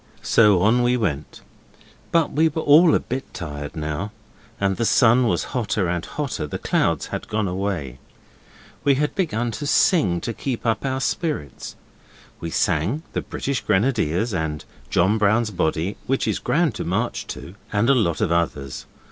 [0.23, 1.41] So on we went
[2.11, 4.11] but we were all a bit tired now
[4.59, 7.99] and the sun was hotter and hotter; the clouds had gone away.
[8.83, 11.75] We had to begin to sing to keep up our spirits.
[12.39, 17.53] We sang 'The British Grenadiers' and 'John Brown's Body', which is grand to march to,
[17.71, 18.87] and a lot of others.